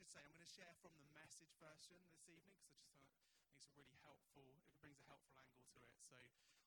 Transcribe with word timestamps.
should 0.00 0.08
say, 0.08 0.24
I'm 0.24 0.32
going 0.32 0.48
to 0.48 0.56
share 0.56 0.72
from 0.80 0.96
the 0.96 1.12
message 1.12 1.52
version 1.60 1.92
this 2.08 2.24
evening 2.24 2.56
because 2.64 2.80
I 2.80 2.88
just 2.88 3.04
think 3.36 3.52
it's 3.52 3.68
a 3.68 3.76
really 3.76 4.00
helpful, 4.00 4.48
it 4.64 4.72
brings 4.80 4.96
a 4.96 5.04
helpful 5.12 5.36
angle 5.36 5.60
to 5.76 5.78
it. 5.84 5.92
So 6.00 6.16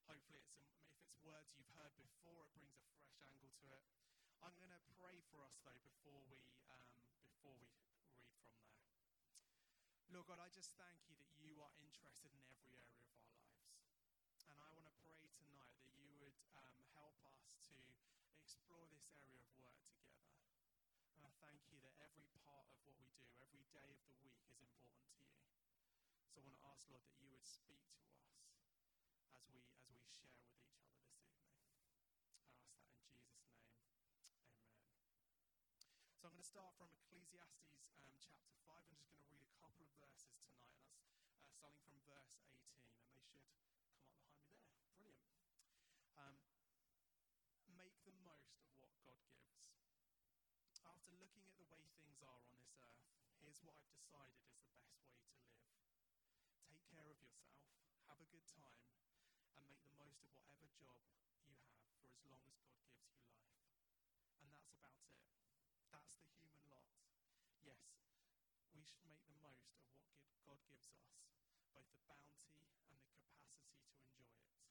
hopefully, 0.05 0.37
it's, 0.37 0.53
if 0.93 1.01
it's 1.01 1.17
words 1.25 1.49
you've 1.57 1.73
heard 1.73 1.89
before, 1.97 2.45
it 2.45 2.53
brings 2.53 2.77
a 2.77 2.85
fresh 2.93 3.17
angle 3.25 3.49
to 3.57 3.73
it. 3.73 3.81
I'm 4.45 4.53
going 4.61 4.69
to 4.69 4.83
pray 5.01 5.17
for 5.33 5.41
us 5.41 5.57
though 5.65 5.81
before 5.81 6.21
we 6.29 6.45
um, 6.69 6.93
before 7.25 7.57
we 7.57 7.65
read 7.73 7.89
from 7.97 8.13
there. 8.21 8.37
Lord 10.13 10.29
God, 10.29 10.37
I 10.37 10.53
just 10.53 10.77
thank 10.77 11.01
you 11.09 11.17
that 11.17 11.33
you 11.41 11.57
are 11.57 11.73
interested 11.81 12.29
in 12.37 12.43
every 12.53 12.77
area 12.85 13.17
of 13.17 13.25
our 13.25 13.49
lives. 13.49 14.45
And 14.45 14.61
I 14.61 14.69
want 14.77 14.85
to 14.85 14.95
pray 15.09 15.25
tonight 15.41 15.73
that 15.89 15.97
you 15.97 16.13
would 16.21 16.37
um, 16.53 16.77
help 16.93 17.17
us 17.25 17.57
to 17.65 17.75
explore 18.37 18.85
this 18.93 19.09
area 19.17 19.41
of 19.41 19.49
work 19.57 19.73
together. 19.89 20.37
And 21.17 21.25
I 21.25 21.32
thank 21.43 21.59
you 21.67 21.75
that 21.83 21.91
every 21.99 22.23
part 22.39 22.63
of 22.71 22.79
what 22.87 22.95
we 22.95 23.11
do, 23.19 23.27
every 23.43 23.67
day 23.75 23.91
of 23.91 23.99
the 24.07 24.15
week, 24.23 24.39
is 24.47 24.55
important 24.55 25.03
to 25.11 25.19
you. 25.27 25.43
So 26.31 26.39
I 26.39 26.47
want 26.47 26.55
to 26.55 26.63
ask, 26.71 26.87
Lord, 26.87 27.03
that 27.11 27.19
you 27.19 27.27
would 27.35 27.43
speak 27.43 27.83
to 27.91 27.99
us 28.07 28.31
as 29.35 29.43
we, 29.51 29.51
as 29.51 29.51
we 29.51 29.51
share 29.51 29.51
with 29.51 29.67
each 29.67 29.83
other 29.83 29.99
this 29.99 30.15
evening. 30.23 30.55
I 30.55 30.63
ask 30.71 30.87
that 30.87 31.03
in 31.03 31.11
Jesus' 33.11 33.43
name. 33.43 33.59
Amen. 33.59 33.59
So 36.15 36.31
I'm 36.31 36.33
going 36.33 36.39
to 36.39 36.47
start 36.47 36.71
from 36.79 36.87
Ecclesiastes 36.95 37.91
um, 37.99 38.15
chapter 38.23 38.55
5. 38.63 38.79
I'm 38.79 38.95
just 38.95 39.11
going 39.11 39.19
to 39.19 39.27
read 39.27 39.43
a 39.43 39.51
couple 39.59 39.83
of 39.83 39.91
verses 39.99 40.31
tonight. 40.39 40.71
And 40.71 40.79
that's 40.87 41.19
uh, 41.19 41.27
starting 41.51 41.83
from 41.83 41.99
verse 42.07 42.31
18. 42.47 42.55
And 42.55 43.27
they 43.27 43.43
should 43.43 43.59
come 43.59 43.75
up 43.75 43.83
behind 43.91 44.15
me 44.15 44.15
there. 44.15 44.31
Brilliant. 44.95 45.27
Um, 46.15 46.39
make 47.75 47.99
the 48.07 48.15
most 48.23 48.55
of 48.63 48.71
what 48.79 48.95
God 49.03 49.19
gives. 49.35 49.67
After 50.87 51.11
looking 51.33 51.49
at 51.49 51.57
the 51.57 51.65
way 51.73 51.81
things 51.97 52.21
are 52.21 52.37
on 52.37 52.45
this 52.53 52.69
earth, 52.77 53.01
here's 53.41 53.61
what 53.65 53.73
I've 53.73 53.89
decided 53.97 54.37
is 54.45 54.61
the 54.61 54.77
best 54.77 55.01
way 55.09 55.17
to 55.17 55.33
live. 55.33 55.57
Take 56.69 56.85
care 56.85 57.09
of 57.09 57.17
yourself, 57.17 57.49
have 58.09 58.21
a 58.21 58.27
good 58.29 58.45
time, 58.53 58.77
and 59.57 59.65
make 59.65 59.81
the 59.89 59.97
most 59.97 60.21
of 60.21 60.29
whatever 60.37 60.69
job 60.77 61.01
you 61.09 61.17
have 61.57 61.73
for 61.97 62.05
as 62.05 62.21
long 62.29 62.45
as 62.45 62.61
God 62.61 62.85
gives 62.85 63.09
you 63.09 63.17
life. 63.17 63.49
And 64.37 64.45
that's 64.45 64.69
about 64.69 64.93
it. 65.01 65.09
That's 65.89 66.13
the 66.21 66.29
human 66.37 66.61
lot. 66.69 66.85
Yes, 67.65 67.81
we 68.77 68.85
should 68.85 69.01
make 69.09 69.25
the 69.25 69.37
most 69.41 69.73
of 69.73 70.21
what 70.29 70.37
God 70.45 70.61
gives 70.69 70.85
us, 70.85 71.17
both 71.73 71.89
the 71.89 72.01
bounty 72.05 72.53
and 72.53 72.69
the 72.69 73.09
capacity 73.09 73.73
to 73.81 74.05
enjoy 74.21 74.21
it, 74.21 74.69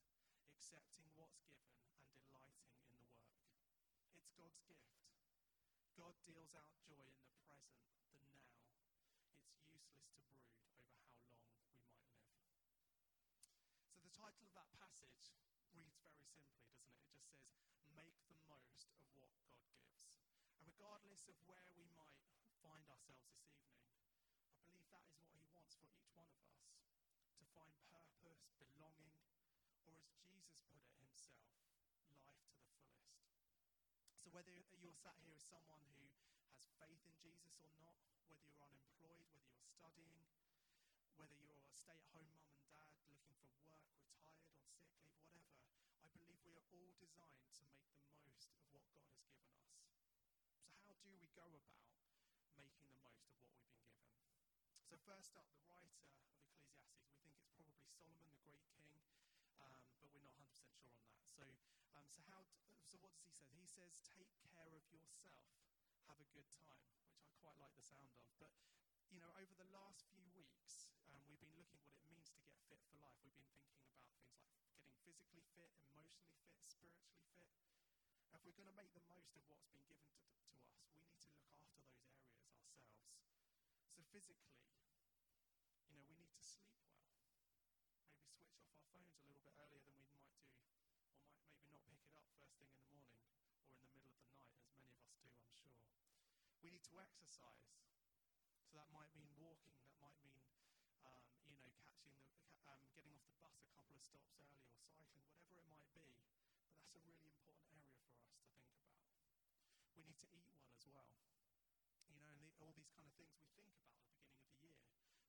accepting 0.55 1.11
what's 1.19 1.43
given 1.43 1.75
and 1.99 2.15
delighting 2.15 2.71
in 2.71 2.87
the 2.87 2.95
work. 3.03 3.27
It's 4.15 4.31
God's 4.39 4.63
gift. 4.69 5.12
God 5.93 6.17
deals 6.25 6.57
out 6.57 6.73
joy 6.89 7.05
in 7.05 7.21
the 7.21 7.37
present, 7.37 7.77
the 8.09 8.25
now. 8.25 8.48
It's 9.53 9.61
useless 9.69 10.09
to 10.09 10.21
brood 10.25 10.49
over 10.49 10.73
how 11.29 11.37
long 11.37 11.53
we 11.69 11.84
might 11.84 11.93
live. 12.09 12.49
So, 13.93 14.01
the 14.01 14.12
title 14.17 14.49
of 14.49 14.55
that 14.57 14.73
passage 14.73 15.37
reads 15.77 16.01
very 16.01 16.25
simply, 16.25 16.65
doesn't 16.73 16.97
it? 16.97 17.12
It 17.12 17.21
just 17.21 17.29
says, 17.29 17.45
Make 17.93 18.17
the 18.25 18.41
most 18.49 18.89
of 18.89 19.05
what 19.21 19.37
God 19.45 19.61
gives. 19.69 20.17
And 20.57 20.65
regardless 20.65 21.29
of 21.29 21.37
where 21.45 21.69
we 21.77 21.84
might 21.93 22.25
find 22.65 22.89
ourselves 22.89 23.28
this 23.28 23.45
evening, 23.53 23.84
I 24.49 24.56
believe 24.65 24.89
that 24.97 25.05
is 25.12 25.21
what 25.21 25.37
He 25.37 25.45
wants 25.53 25.77
for 25.77 25.93
each 25.93 26.09
one 26.16 26.33
of 26.33 26.41
us 26.41 26.56
to 27.37 27.45
find 27.53 27.77
purpose, 27.93 28.49
belonging, 28.56 29.21
or 29.77 29.93
as 29.93 30.09
Jesus 30.25 30.56
put 30.65 30.81
it 30.81 30.89
himself, 30.97 31.53
life 32.25 32.49
to 32.49 32.65
the 32.65 32.81
fullest. 32.81 34.12
So, 34.22 34.31
whether 34.31 34.55
you're 34.55 34.94
sat 35.03 35.19
here 35.27 35.34
as 35.34 35.43
someone 35.43 35.83
who 35.99 36.06
has 36.55 36.71
faith 36.78 37.03
in 37.03 37.10
Jesus 37.19 37.59
or 37.66 37.75
not, 37.83 37.99
whether 38.31 38.47
you're 38.47 38.62
unemployed, 38.62 39.27
whether 39.34 39.50
you're 39.50 39.66
studying, 39.66 40.31
whether 41.19 41.34
you're 41.43 41.59
a 41.59 41.75
stay 41.75 41.99
at 41.99 42.06
home 42.15 42.31
mum 42.31 42.47
and 42.55 42.71
dad 42.71 42.87
looking 42.94 43.19
for 43.27 43.34
work, 43.43 43.59
retired, 43.66 44.78
on 44.78 44.94
sick 45.03 45.19
leave, 45.27 45.50
whatever, 46.06 46.06
I 46.06 46.06
believe 46.15 46.38
we 46.47 46.55
are 46.55 46.71
all 46.71 46.94
designed 46.94 47.83
to 47.83 47.91
make 47.99 48.06
the 48.15 48.22
most 48.22 48.47
of 48.47 48.62
what 48.71 48.87
God 48.94 49.10
has 49.10 49.27
given 49.27 49.43
us. 49.59 49.91
So, 50.71 50.78
how 50.87 50.94
do 51.03 51.10
we 51.19 51.27
go 51.34 51.59
about 51.59 51.83
making 52.54 52.87
the 52.87 53.03
most 53.03 53.19
of 53.19 53.27
what 53.27 53.43
we've 53.43 53.43
been 53.43 53.75
given? 53.75 53.83
So, 54.87 55.03
first 55.03 55.34
up, 55.34 55.50
the 55.59 55.66
writer 55.66 55.99
of 55.99 56.15
Ecclesiastes, 56.15 56.94
we 57.10 57.10
think 57.19 57.27
it's 57.34 57.43
probably 57.50 57.75
Solomon, 57.91 58.31
the 58.31 58.39
great 58.47 58.62
king 58.71 59.03
um, 59.59 59.83
but 59.99 60.15
we're 60.15 60.22
not 60.22 60.39
100% 60.39 60.62
sure 61.34 61.43
on 61.43 61.59
that. 61.59 61.75
So, 61.81 61.81
um, 61.97 62.06
so, 62.08 62.20
how, 62.32 62.41
so 62.88 62.97
what 63.00 63.12
does 63.12 63.25
he 63.25 63.32
say? 63.32 63.48
He 63.56 63.69
says, 63.69 63.92
take 64.04 64.28
care 64.41 64.69
of 64.72 64.84
yourself, 64.92 65.48
have 66.08 66.19
a 66.20 66.28
good 66.32 66.48
time, 66.53 66.80
which 67.12 67.25
I 67.28 67.32
quite 67.41 67.58
like 67.60 67.75
the 67.76 67.84
sound 67.84 68.12
of. 68.16 68.28
But, 68.41 68.53
you 69.12 69.20
know, 69.20 69.30
over 69.36 69.54
the 69.56 69.69
last 69.72 70.08
few 70.12 70.25
weeks, 70.32 70.88
um, 71.12 71.20
we've 71.28 71.41
been 71.41 71.54
looking 71.56 71.76
at 71.80 71.86
what 71.88 72.00
it 72.00 72.08
means 72.08 72.32
to 72.32 72.41
get 72.44 72.56
fit 72.69 72.80
for 72.88 72.97
life. 73.00 73.16
We've 73.25 73.36
been 73.36 73.48
thinking 73.53 73.76
about 73.76 74.00
things 74.00 74.16
like 74.16 74.32
getting 74.72 74.97
physically 75.04 75.44
fit, 75.53 75.72
emotionally 75.92 76.36
fit, 76.48 76.64
spiritually 76.64 77.25
fit. 77.36 77.53
If 78.32 78.41
we're 78.44 78.56
going 78.56 78.70
to 78.72 78.78
make 78.78 78.92
the 78.97 79.04
most 79.06 79.36
of 79.36 79.44
what's 79.47 79.69
been 79.69 79.84
given 79.86 80.09
to, 80.16 80.32
to 80.32 81.00
us, 81.12 81.28
we 81.28 81.53
need 81.60 81.70
to 81.76 81.84
look 81.84 82.00
after 82.00 82.24
those 82.24 82.48
areas 82.48 82.80
ourselves. 82.80 83.20
So, 83.92 84.00
physically, 84.10 84.64
you 85.84 85.92
know, 85.94 86.04
we 86.09 86.16
need 86.16 86.32
to 86.32 86.42
sleep 86.42 86.72
well 86.88 87.12
maybe 87.20 88.16
switch 88.32 88.54
off 88.56 88.66
our 88.72 88.86
phones 88.91 89.12
a 89.14 89.24
little 89.28 89.44
bit 89.44 89.54
earlier 89.60 89.82
than 89.84 89.94
we 90.00 90.09
might 90.10 90.32
do, 90.41 90.48
or 90.48 91.69
might 91.69 91.84
maybe 91.84 91.92
not 91.94 92.10
pick 92.16 92.26
it 92.32 92.41
up 92.42 92.50
first 92.59 92.80
thing 92.80 92.97
in 92.97 93.04
the 93.06 93.12
morning 93.12 93.36
or 93.36 93.76
in 93.76 93.78
the 93.78 93.92
middle 93.92 94.09
of 94.09 94.16
the 94.16 94.24
night, 94.24 94.41
as 94.41 94.56
many 94.56 94.88
of 94.88 94.97
us 94.97 95.14
do, 95.20 95.28
I'm 95.36 95.52
sure. 95.62 95.87
We 96.62 96.71
need 96.71 96.84
to 96.91 96.99
exercise. 96.99 97.78
So 98.67 98.75
that 98.78 98.89
might 98.95 99.11
mean 99.15 99.31
walking, 99.39 99.78
that 99.84 99.99
might 100.00 100.17
mean, 100.23 100.41
um, 101.06 101.21
you 101.47 101.55
know, 101.55 101.62
catching 101.71 102.03
the, 102.06 102.19
um, 102.67 102.83
getting 102.97 103.12
off 103.15 103.27
the 103.28 103.37
bus 103.39 103.59
a 103.62 103.71
couple 103.75 103.95
of 103.95 104.03
stops 104.03 104.33
early 104.39 104.59
or 104.59 104.67
cycling, 104.67 105.12
whatever 105.28 105.59
it 105.61 105.69
might 105.71 105.87
be. 105.95 106.17
But 106.65 106.72
that's 106.78 106.95
a 106.97 107.03
really 107.05 107.27
important 107.27 107.67
area 107.71 107.95
for 108.01 108.11
us 108.11 108.22
to 108.25 108.33
think 108.41 108.56
about. 108.56 108.89
We 109.95 110.03
need 110.06 110.19
to 110.22 110.28
eat 110.33 110.47
well 110.55 110.71
as 110.72 110.84
well. 110.89 111.11
You 112.09 112.17
know, 112.17 112.27
and 112.33 112.39
the, 112.43 112.51
all 112.62 112.72
these 112.75 112.91
kind 112.95 113.06
of 113.06 113.15
things 113.19 113.34
we 113.39 113.47
think 113.55 113.71
about 113.75 113.93
at 113.93 114.03
the 114.03 114.11
beginning 114.11 114.39
of 114.41 114.49
the 114.49 114.59
year. 114.62 114.78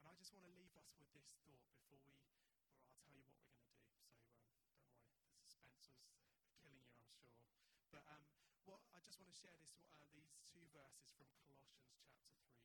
And 0.00 0.08
I 0.08 0.16
just 0.16 0.32
want 0.32 0.48
to 0.48 0.52
leave 0.56 0.72
us 0.80 0.96
with 0.96 1.12
this 1.12 1.28
thought 1.44 1.60
before 1.68 2.00
we, 2.00 2.16
well, 2.64 2.80
I'll 2.88 2.96
tell 3.04 3.12
you 3.12 3.20
what 3.28 3.36
we're 3.44 3.52
going 3.52 3.68
to 3.68 3.76
do. 3.76 3.92
So 3.92 4.24
um, 4.56 4.88
don't 4.88 5.04
worry, 5.04 5.20
the 5.28 5.36
suspense 5.36 5.92
was 5.92 6.48
killing 6.56 6.80
you, 6.80 6.88
I'm 6.96 7.12
sure. 7.12 7.36
But 7.92 8.08
um, 8.08 8.24
what 8.64 8.80
I 8.96 9.04
just 9.04 9.20
want 9.20 9.28
to 9.28 9.36
share 9.36 9.52
this, 9.60 9.76
uh, 10.00 10.08
these 10.16 10.32
two 10.48 10.64
verses 10.72 11.12
from 11.12 11.28
Colossians 11.36 11.84
chapter 11.92 12.16
3. 12.56 12.61